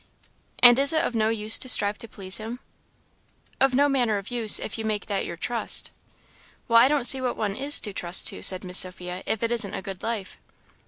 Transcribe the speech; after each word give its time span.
"And 0.63 0.79
is 0.79 0.93
it 0.93 1.05
of 1.05 1.13
no 1.13 1.29
use 1.29 1.59
to 1.59 1.69
strive 1.69 1.99
to 1.99 2.07
please 2.07 2.37
him?" 2.37 2.59
"Of 3.59 3.75
no 3.75 3.87
manner 3.87 4.17
of 4.17 4.31
use, 4.31 4.57
if 4.59 4.79
you 4.79 4.83
make 4.83 5.05
that 5.05 5.27
your 5.27 5.37
trust." 5.37 5.91
"Well, 6.67 6.79
I 6.79 6.87
don't 6.87 7.03
see 7.05 7.21
what 7.21 7.37
one 7.37 7.55
is 7.55 7.79
to 7.81 7.93
trust 7.93 8.25
to," 8.29 8.41
said 8.41 8.63
Miss 8.63 8.79
Sophia, 8.79 9.21
"if 9.27 9.43
it 9.43 9.51
isn't 9.51 9.75
a 9.75 9.83
good 9.83 10.01
life." 10.01 10.39